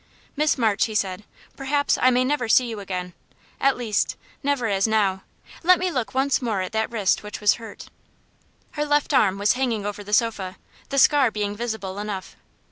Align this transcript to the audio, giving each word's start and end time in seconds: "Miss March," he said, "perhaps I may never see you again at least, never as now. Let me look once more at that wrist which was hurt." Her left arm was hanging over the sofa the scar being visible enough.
"Miss 0.35 0.57
March," 0.57 0.85
he 0.85 0.95
said, 0.95 1.25
"perhaps 1.55 1.95
I 2.01 2.09
may 2.09 2.23
never 2.23 2.49
see 2.49 2.65
you 2.65 2.79
again 2.79 3.13
at 3.59 3.77
least, 3.77 4.15
never 4.41 4.65
as 4.65 4.87
now. 4.87 5.21
Let 5.61 5.77
me 5.77 5.91
look 5.91 6.15
once 6.15 6.41
more 6.41 6.59
at 6.61 6.71
that 6.71 6.89
wrist 6.89 7.21
which 7.21 7.39
was 7.39 7.53
hurt." 7.61 7.85
Her 8.71 8.83
left 8.83 9.13
arm 9.13 9.37
was 9.37 9.53
hanging 9.53 9.85
over 9.85 10.03
the 10.03 10.11
sofa 10.11 10.57
the 10.89 10.97
scar 10.97 11.29
being 11.29 11.55
visible 11.55 11.99
enough. 11.99 12.35